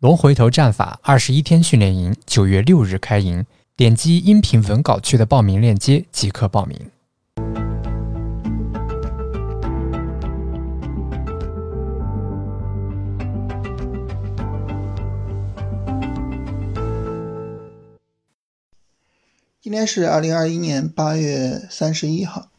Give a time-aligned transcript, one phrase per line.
[0.00, 6.78] 龙回头战法二十一天训练营九月六日开营，点击音频文稿区的报名链接即可报名。
[19.62, 22.50] 今天是二零二一年八月三十一号。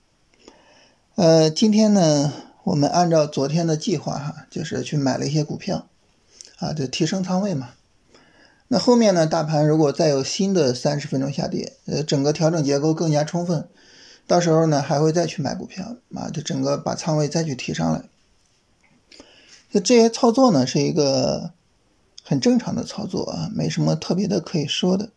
[1.13, 2.33] 呃，今天呢，
[2.63, 5.87] 我们按照昨天的计划哈，就是去买了一些股票，
[6.57, 7.71] 啊，就提升仓位嘛。
[8.67, 13.67] 那后面呢，大盘如果再有新的三十分钟下跌，呃，整个调整结构更加充分，
[14.27, 18.03] 到时候呢，还会再去买股票，啊，就整个把仓位再去提上来。
[19.71, 21.51] 就这些操作呢，是一个
[22.23, 25.11] 很正常的操作啊，没什么特别的可以说的。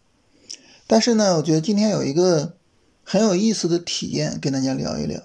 [0.86, 2.54] 但是呢，我觉得今天有一个
[3.02, 5.20] 很有意思的体验，跟大家聊一聊。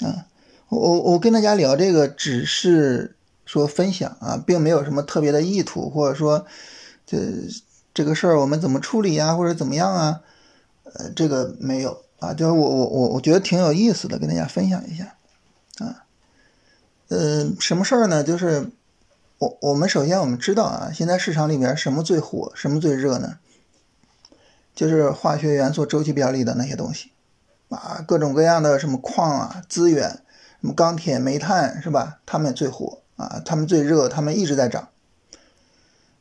[0.00, 0.26] 啊，
[0.68, 3.16] 我我跟大家聊这个只是
[3.48, 6.44] 说分享啊，并没有什么特别的意图，或者说
[7.06, 7.16] 这
[7.94, 10.20] 这个事儿我们怎么处理呀，或者怎么样啊？
[10.84, 15.16] 呃，这个没有啊，就是我我我我觉得挺有意思的，跟大家分享一下
[15.78, 16.04] 啊。
[17.08, 18.22] 呃，什么事儿呢？
[18.22, 18.70] 就是
[19.38, 23.38] 我我们首先我们知道啊，现在市场里边什么最火，什么最热呢？
[24.74, 27.12] 就是化学元素周期表里的那些东西。
[27.70, 30.10] 啊，各种各样的什么矿啊、资源，
[30.60, 32.20] 什么钢铁、煤炭，是吧？
[32.26, 34.88] 他们最火啊，他们最热，他们一直在涨。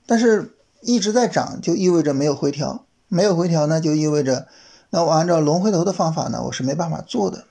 [0.06, 4.50] 但是一直在涨，就意味着没有回调，没有回调呢，就意味着，
[4.90, 7.46] 那我按照龙回头的方法呢，我是没办法做的。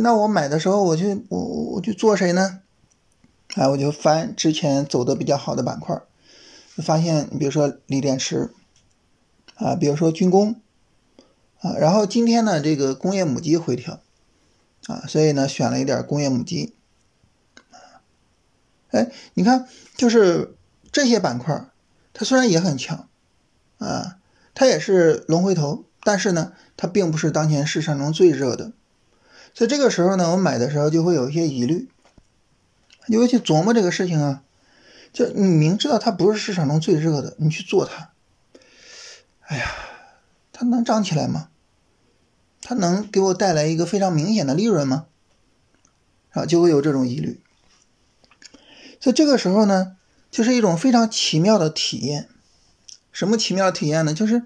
[0.00, 2.60] 那我买的时候，我去我我去做谁呢？
[3.54, 6.00] 哎，我就翻之前走的比较好的板块，
[6.78, 8.50] 发现比如说锂电池，
[9.56, 10.56] 啊，比如说军工。
[11.60, 14.00] 啊，然后今天呢，这个工业母机回调，
[14.88, 16.74] 啊，所以呢选了一点工业母机，
[18.92, 20.54] 哎，你看，就是
[20.92, 21.66] 这些板块，
[22.12, 23.08] 它虽然也很强，
[23.78, 24.18] 啊，
[24.54, 28.72] 它也是龙回头，但是呢，它并不是当前市场中最热的，
[29.54, 31.88] 所以这个时候呢，我买的时候就会有一些疑虑，
[33.08, 34.42] 就会去琢磨这个事情啊，
[35.12, 38.10] 就你明知道它不是市场中最热的，你去做它，
[39.40, 39.72] 哎呀，
[40.52, 41.48] 它能涨起来吗？
[42.60, 45.06] 它能给我带来一个非常明显的利润吗？
[46.32, 47.40] 啊，就会有这种疑虑。
[49.02, 49.96] 所以这个时候呢，
[50.30, 52.28] 就是一种非常奇妙的体验。
[53.10, 54.14] 什么奇妙体验呢？
[54.14, 54.44] 就是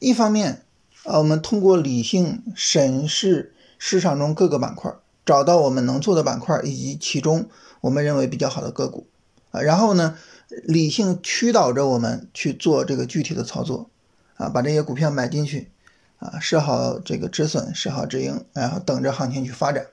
[0.00, 0.64] 一方面
[1.04, 4.92] 啊，我们通过理性审视市场中各个板块，
[5.24, 7.48] 找到我们能做的板块以及其中
[7.82, 9.06] 我们认为比较好的个股
[9.52, 10.18] 啊，然后呢，
[10.64, 13.88] 理性驱导着我们去做这个具体的操作
[14.34, 15.70] 啊，把这些股票买进去。
[16.18, 19.88] 啊，设好这个止损，设好止盈，然后等着行情去发展。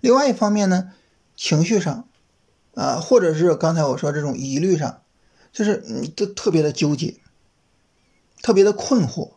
[0.00, 0.92] 另外一方面呢，
[1.34, 2.06] 情绪上，
[2.74, 5.02] 啊，或者是刚才我说这种疑虑上，
[5.52, 7.16] 就是嗯，都特别的纠结，
[8.42, 9.32] 特别的困惑，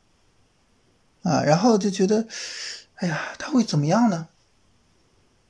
[1.23, 2.27] 啊，然后就觉得，
[2.95, 4.27] 哎呀，他会怎么样呢？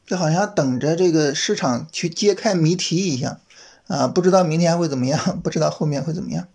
[0.06, 3.42] 就好像等着这个市场去揭开谜题一样，
[3.88, 6.48] 啊，不知道明天会怎么样， 不知道后面会怎么样。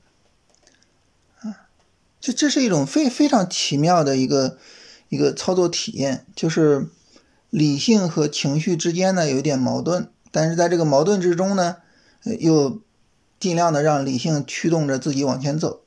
[2.21, 4.57] 这这是一种非非常奇妙的一个
[5.09, 6.89] 一个操作体验，就是
[7.51, 11.77] 理性和情绪之间呢有一点矛盾，但是在这个矛盾之中呢，
[12.41, 12.81] 又
[13.39, 15.83] 尽量的让理性驱动着自己往前走。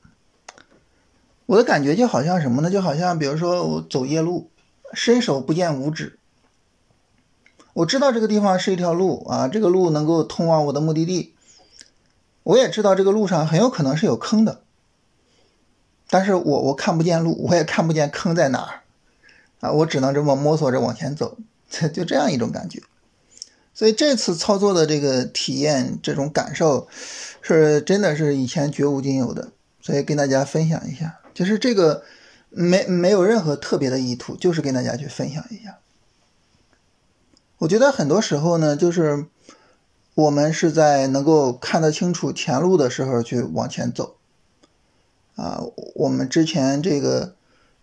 [1.48, 2.72] 我的感觉就好像什么呢？
[2.72, 4.50] 就好像比如说我走夜路，
[4.94, 6.18] 伸手不见五指，
[7.74, 11.36] 我知道这个地方是一条路啊，这个路能够通往我的目的地，
[12.44, 14.62] 我也知道这个路上很有可能是有坑的。
[16.10, 18.82] 但是我我看不见路，我也看不见坑在哪儿，
[19.60, 21.38] 啊，我只能这么摸索着往前走，
[21.70, 22.82] 就这样一种感觉。
[23.76, 26.88] 所以这次操作的这个体验，这种感受，
[27.42, 29.50] 是真的是以前绝无仅有的。
[29.82, 32.04] 所以跟大家分享一下，就是这个
[32.50, 35.78] 没没有任何特别的意图，就是跟大家去分享一下。
[37.60, 39.26] 我觉得很多时候呢，就是
[40.16, 44.16] 我们是在能够看得清楚前路的时候去往前走。
[45.36, 45.62] 啊，
[45.96, 47.36] 我们之前这个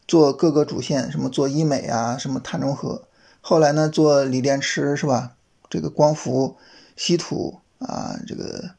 [0.09, 3.03] 做各个主线，什么做医美啊，什么碳中和，
[3.43, 5.37] 后来呢做锂电池是吧？
[5.73, 6.59] 这个光伏、
[6.97, 8.73] 稀土啊，这个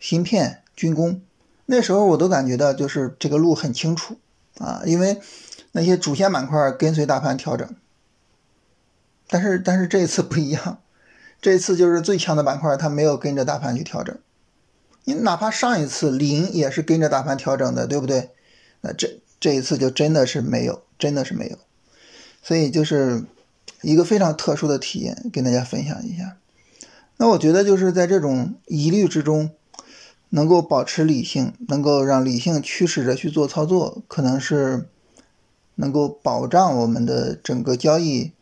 [0.00, 1.22] 芯片、军工，
[1.66, 4.18] 那时候我都感觉到就是这个路很清楚
[4.58, 5.20] 啊，因为
[5.70, 7.72] 那些主线板块跟随大盘调整。
[9.28, 10.80] 但是但是这一次不一样，
[11.40, 14.18] 这一次就是最强的板块它没有跟着大盘去调整。
[15.04, 18.30] 你哪怕上一次零也是跟着大盘调整的，对不对？
[18.80, 21.56] 那这这一次就真的是没有，真的是没有，
[22.42, 23.22] 所以就是
[23.82, 26.36] 一个非常特殊的体验，跟大家分享一下。
[27.18, 29.50] 那我觉得就是在这种疑虑之中，
[30.30, 34.88] 能够保持理性，能够让理性驱使着去做操作，可能是
[35.74, 38.32] 能够保障我们的整个交易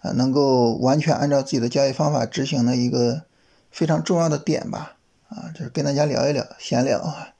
[0.00, 3.22] 啊，能够完全按照自己的交易方法执行的一个
[3.70, 4.96] 非常重要的点吧。
[5.28, 7.35] 啊，就是跟大家聊一聊，闲聊啊。